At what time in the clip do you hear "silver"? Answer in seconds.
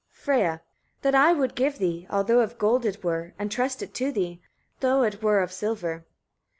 5.51-6.07